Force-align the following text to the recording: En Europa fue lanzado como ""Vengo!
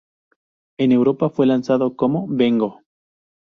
En 0.79 0.91
Europa 0.93 1.29
fue 1.29 1.45
lanzado 1.45 1.95
como 1.95 2.25
""Vengo! 2.27 2.81